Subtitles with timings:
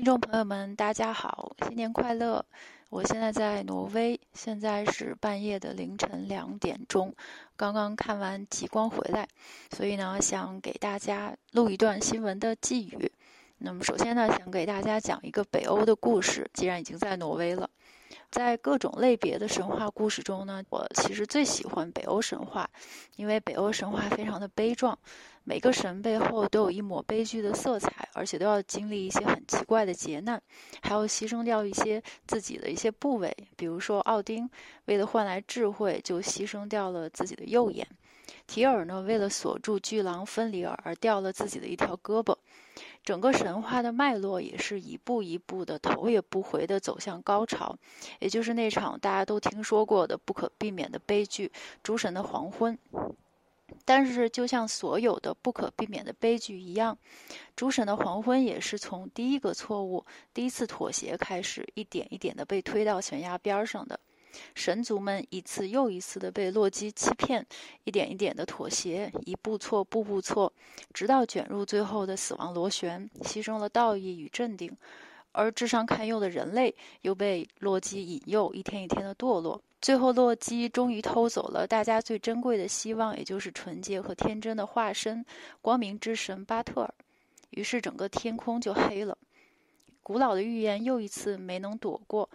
[0.00, 2.42] 听众朋友们，大家好，新年快乐！
[2.88, 7.14] 我现在在挪威，现在是半夜的凌晨两点钟，
[7.54, 9.28] 刚刚看完极光回来，
[9.76, 13.12] 所以呢，想给大家录一段新闻的寄语。
[13.58, 16.50] 那么，首先呢，想给大家讲一个北欧的故事。
[16.54, 17.68] 既然已经在挪威了。
[18.30, 22.68] 在各种类别的神话故事中呢，我其实最喜欢北欧神话，
[23.16, 24.98] 因为北欧神话非常的悲壮，
[25.44, 30.40] 每个神背后都有一抹悲剧的色彩，而且都要经历一些很奇怪的劫难，
[30.82, 34.48] 还要牺牲掉一些自己的一些部位，比如说奥丁
[34.86, 37.86] 为了换来智慧，就牺牲掉了自己的右眼。
[38.46, 42.36] 提尔呢，为了锁住巨狼芬里尔而掉了自己的一条胳膊，
[43.04, 47.76] 整个神话的脉络也是一步一步的头也不回的走向高潮，
[48.18, 51.50] 也就是那场大家都听说过的不可避免的悲剧——
[51.82, 52.78] 诸神的黄昏。
[53.84, 56.98] 但是，就像所有的不可避免的悲剧一样，
[57.54, 63.98] 诸神的黄昏也是从第一个错误、第一次妥协开始，一点一点的被推到悬崖边上的。
[64.54, 67.46] 神族们一次又一次地被洛基欺骗，
[67.84, 70.52] 一点一点的妥协，一步错步步错，
[70.92, 74.76] 直到卷入最后的死亡螺旋，牺牲了道义与镇定。
[75.32, 79.62] 而智商堪忧的人类又被洛基引诱，一天一天的堕落。
[79.80, 85.24] 最后，洛基终于偷走了大家最珍贵的希望，也就是纯洁和天真的化身——
[85.62, 86.94] 光明之神巴特尔。
[87.50, 89.16] 于是，整个天空就黑了。
[90.02, 92.28] 古老的预言又一次没能躲过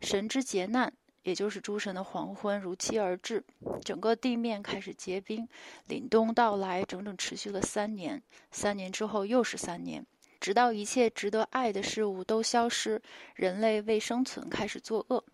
[0.00, 0.92] 神之劫难。
[1.26, 3.42] 也就是诸神的黄昏如期而至，
[3.84, 5.48] 整个地面开始结冰，
[5.88, 8.22] 凛冬到来，整整持续了三年。
[8.52, 10.06] 三年之后又是三年，
[10.38, 13.02] 直到一切值得爱的事物都消失，
[13.34, 15.24] 人类为生存开始作恶。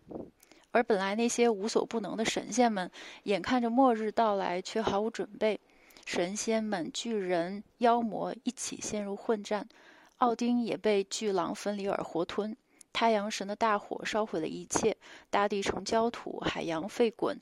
[0.71, 2.89] 而本来那些无所不能的神仙们，
[3.25, 5.59] 眼看着末日到来，却毫无准备。
[6.07, 9.69] 神仙们、巨人、妖魔一起陷入混战，
[10.17, 12.57] 奥丁也被巨狼芬里尔活吞。
[12.93, 14.95] 太阳神的大火烧毁了一切，
[15.29, 17.37] 大地成焦土，海洋沸滚，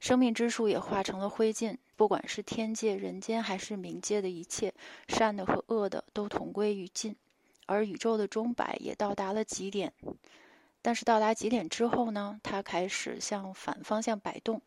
[0.00, 1.76] 生命之树也化成了灰烬。
[1.96, 4.72] 不管是天界、人间还是冥界的一切，
[5.08, 7.14] 善的和恶的都同归于尽。
[7.66, 9.92] 而宇宙的钟摆也到达了极点，
[10.80, 14.60] 但是到达极点之后呢，它开始向反方向摆动。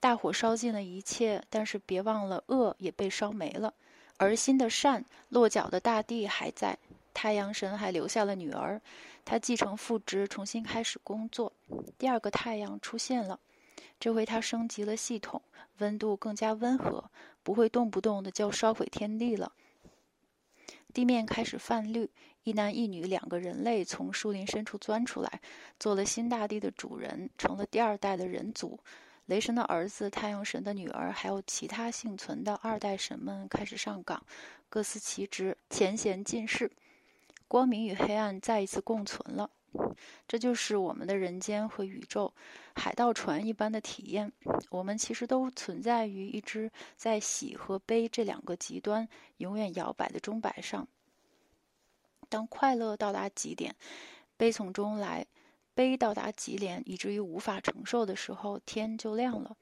[0.00, 3.74] 大火烧尽了一切，但是别忘了，恶也被烧没了，
[4.16, 6.78] 而新的善落脚的大地还在。
[7.18, 8.80] 太阳神还留下了女儿，
[9.24, 11.52] 他继承父职，重新开始工作。
[11.98, 13.40] 第二个太阳出现了，
[13.98, 15.42] 这回他升级了系统，
[15.78, 17.10] 温度更加温和，
[17.42, 19.52] 不会动不动的就烧毁天地了。
[20.94, 22.08] 地面开始泛绿，
[22.44, 25.40] 一男一女两个人类从树林深处钻出来，
[25.80, 28.78] 做了新大地的主人，成了第二代的人族。
[29.26, 34.24] 雷神的儿子、太阳神的女儿，还有其他幸存的二代神们开始上岗，
[34.68, 36.70] 各司其职，前贤尽释。
[37.48, 39.50] 光明与黑暗再一次共存了，
[40.28, 42.32] 这就是我们的人间和宇宙
[42.74, 44.30] 海盗船一般的体验。
[44.70, 50.86] 我们其实都存在于一只在喜和悲这两个极端永远摇摆的钟摆上。
[52.28, 53.74] 当快乐到达极点，
[54.36, 55.24] 悲从中来；
[55.74, 59.56] 悲到达极点，以至于无法承受的时候，天就亮了。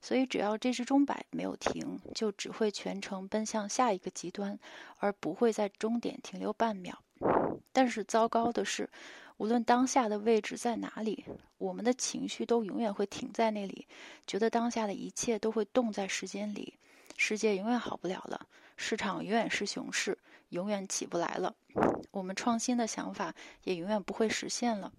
[0.00, 4.58] 所以，只要这只钟摆没有停，就只会全程奔向下一个极端，
[4.98, 7.02] 而不会在终点停留半秒。
[7.72, 8.88] 但是糟糕的是，
[9.38, 11.24] 无论当下的位置在哪里，
[11.58, 13.86] 我们的情绪都永远会停在那里，
[14.26, 16.78] 觉得当下的一切都会冻在时间里，
[17.16, 18.46] 世界永远好不了了，
[18.76, 20.16] 市场永远是熊市，
[20.50, 21.54] 永远起不来了，
[22.10, 23.34] 我们创新的想法
[23.64, 24.92] 也永远不会实现了，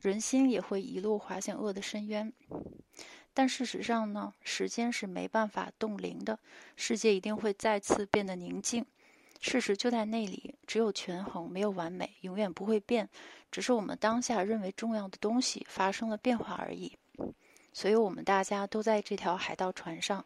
[0.00, 2.32] 人心也会一路滑向恶的深渊。
[3.34, 6.38] 但事实上呢，时间是没办法冻龄的，
[6.74, 8.86] 世界一定会再次变得宁静。
[9.40, 13.08] 事实就在那里，只有权衡，没有完美，永远不会变。
[13.50, 16.92] 只是我们当下认为重要的东西发生了变化而已。
[17.72, 20.24] 所以，我们大家都在这条海盗船上，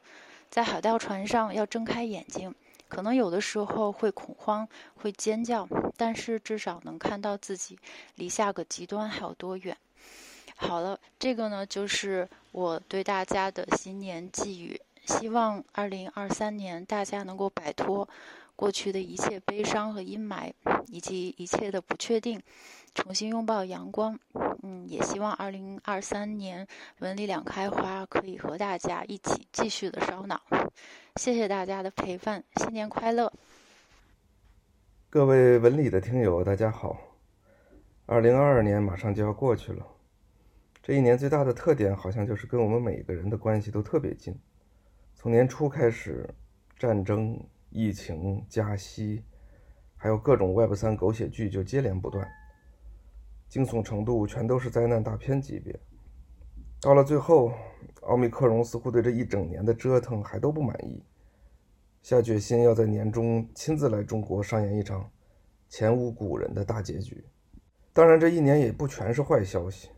[0.49, 2.55] 在海盗船上要睁开眼睛。
[2.89, 7.79] 可能有的时候会恐慌，会尖叫，但是至少能看到自己
[8.17, 9.77] 离下个极端还有多远。
[10.57, 14.81] 好了，这个呢，就是我对大家的新年寄语。
[15.07, 18.09] 希望2023年大家能够摆脱。
[18.61, 20.53] 过去的一切悲伤和阴霾，
[20.89, 22.43] 以及一切的不确定，
[22.95, 24.21] 重新拥抱阳光。
[24.63, 26.67] 嗯，也希望二零二三年
[26.99, 30.43] 文理两开花，可以和大家一起继续的烧脑。
[31.17, 33.33] 谢谢大家的陪伴，新年快乐！
[35.09, 37.01] 各位文理的听友，大家好。
[38.05, 39.87] 二零二二年马上就要过去了，
[40.83, 44.39] 这一年最大的特点好像就是跟我们每个人的关系都特别近。
[45.15, 46.29] 从年初开始，
[46.79, 47.43] 战争。
[47.71, 49.25] 疫情、加息，
[49.97, 52.29] 还有各种 Web 三狗血剧就接连不断，
[53.49, 55.79] 惊悚程度全都是灾难大片级别。
[56.81, 57.53] 到了最后，
[58.03, 61.03] 奥密克戎似乎对这一整年的折腾还都不满意，
[62.03, 65.11] 下决心要在年中亲自来中国上演一场
[65.69, 67.25] 前无古人的大结局。
[67.93, 69.91] 当然，这一年也不全是坏消息。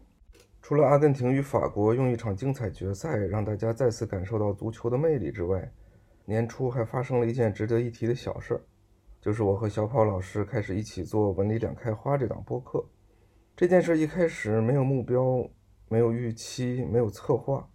[0.61, 5.73] 除了阿根廷与法国用一场精彩决赛让大家再次感受到足球的魅力之外，
[6.25, 8.63] 年初还发生了一件值得一提的小事儿，
[9.21, 12.85] 就是我和小跑老师开始一起做《文理两开花》这档播客。
[13.57, 15.49] 这件事一开始没有目标，
[15.89, 17.69] 没有预期，没有策划，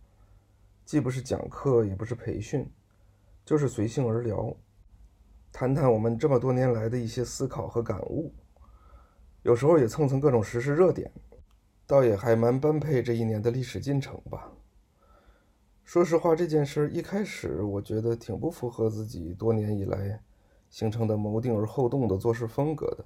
[0.86, 2.68] 既不是讲课，也不是培训，
[3.46, 4.56] 就是随性而聊，
[5.52, 8.34] 谈谈我们这么多年来的一些思考和感悟，
[9.44, 11.12] 有时候也蹭蹭各种时事热点，
[11.86, 14.52] 倒也还蛮般配这一年的历史进程吧。
[15.88, 20.22] 说实话，这件事一开始我觉得挺不符合自己多年以来
[20.70, 23.06] 形成的谋定而后动的做事风格的。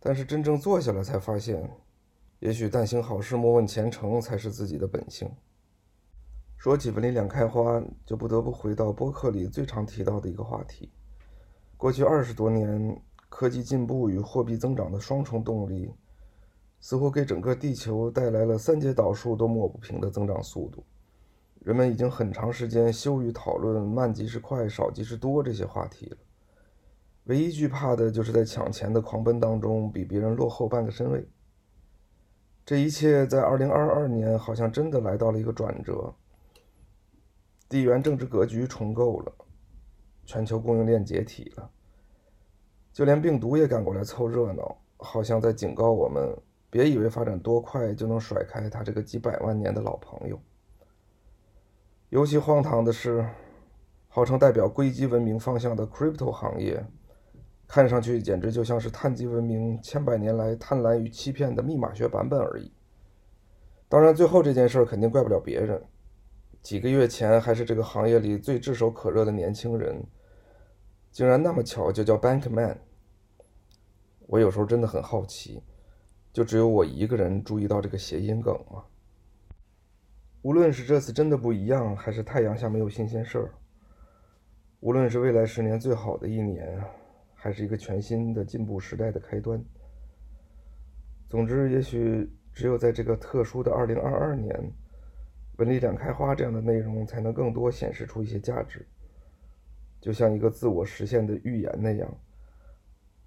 [0.00, 1.70] 但是真正做下来才发现，
[2.38, 5.30] 也许但行好事，莫问前程才是自己的本性。
[6.56, 10.90] 说起文理两开花，就不得不回到播客里最常提到的一个话题：
[11.76, 12.98] 过去二十多年，
[13.28, 15.92] 科技进步与货币增长的双重动力，
[16.80, 20.82] 似乎给整个地球带来了三节导数都抹不平的增长速度。
[21.64, 26.16] 人们已经很长时间羞于讨论慢即是快，少即是多这些话题了。
[27.24, 31.26] 唯一惧怕的就是在抢钱的狂奔当中比别人落后半个身位。
[32.66, 36.14] 这一切在二零二二年好像真的来到了一个转折。
[37.66, 39.32] 地缘政治格局重构了，
[40.26, 41.70] 全球供应链解体了，
[42.92, 46.36] 就连病毒也赶过来凑热闹，好像在警告我们：
[46.68, 50.38] 别以为发展多快就能甩开他这个几百万年的老朋友。
[52.14, 53.28] 尤其荒唐的是，
[54.06, 56.86] 号称代表硅基文明方向的 crypto 行业，
[57.66, 62.72] 看上去简直就像是碳基文明千百年来贪婪与欺骗的密码学版本而已。
[63.88, 65.82] 当然，最后这件事肯定怪不了别人。
[66.62, 70.00] 几个月前还是这个行业里最炙手可热的年轻人，
[71.10, 72.76] 竟然那么巧就叫 Bankman。
[74.28, 75.60] 我有时候真的很好奇，
[76.32, 78.84] 就只有我一个人注意到这个谐音梗吗？
[80.44, 83.48] 无论是这次真的不一样，还是太阳下没有新鲜事儿；
[84.80, 86.78] 无论是未来十年最好的一年，
[87.32, 89.64] 还是一个全新的进步时代的开端。
[91.30, 94.54] 总之，也许只有在这个特殊的二零二二年，
[95.56, 98.86] 文理两开花这样的内容才能更多显示出一些价值，
[99.98, 102.14] 就像一个自我实现的预言那样，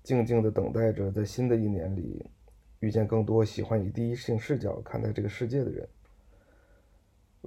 [0.04, 2.30] 静静地等待着在新的一年里
[2.80, 5.90] 遇见更多喜欢以第一性视角看待这个世界的人。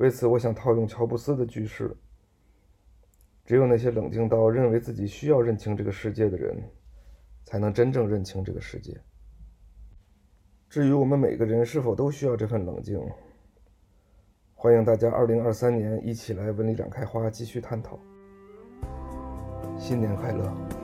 [0.01, 1.95] 为此，我想套用乔布斯的句式：
[3.45, 6.57] 只有那些冷静到认为自己需要认清这个世界的人，
[7.45, 8.99] 才能真正认清这个世界。
[10.71, 12.99] 至于我们每个人是否都需要这份冷静，
[14.55, 18.01] 欢迎大家二零二三年一起来文理展开花继续探讨。
[19.79, 20.80] 新年快乐！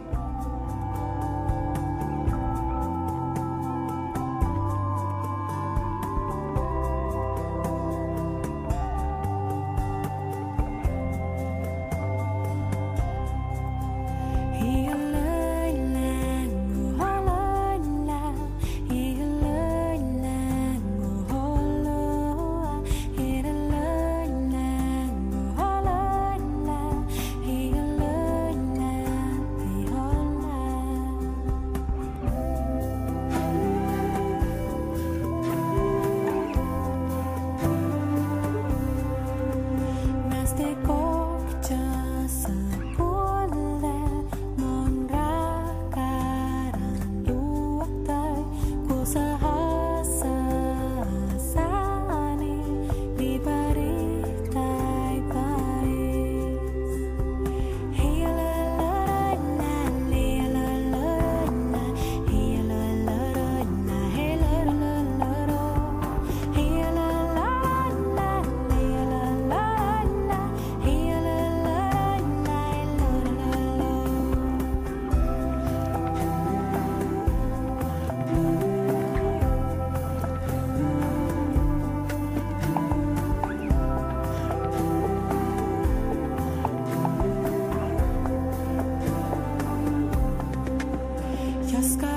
[91.86, 92.15] sky.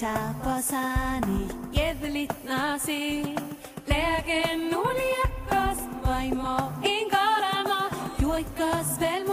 [0.00, 3.22] tapasani jedlit nasi.
[3.86, 7.90] Lägen uljekkas vaimo inkarama,
[8.22, 9.27] juokkas velma.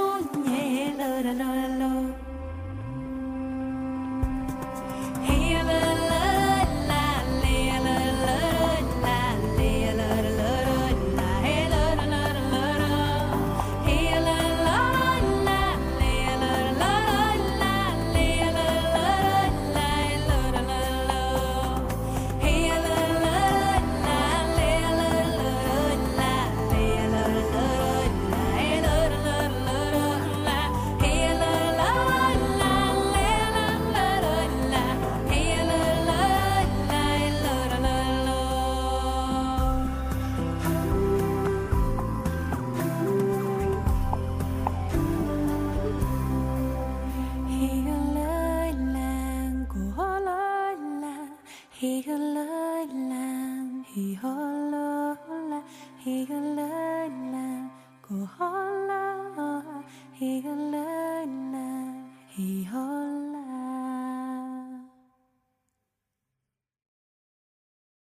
[51.86, 52.15] here